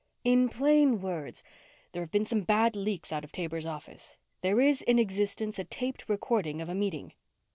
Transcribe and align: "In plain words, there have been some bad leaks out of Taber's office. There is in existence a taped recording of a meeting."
"In 0.23 0.49
plain 0.49 0.99
words, 0.99 1.43
there 1.91 2.01
have 2.01 2.09
been 2.09 2.25
some 2.25 2.41
bad 2.41 2.75
leaks 2.75 3.13
out 3.13 3.23
of 3.23 3.31
Taber's 3.31 3.67
office. 3.67 4.17
There 4.41 4.59
is 4.59 4.81
in 4.81 4.97
existence 4.97 5.59
a 5.59 5.63
taped 5.63 6.09
recording 6.09 6.59
of 6.59 6.69
a 6.69 6.73
meeting." 6.73 7.13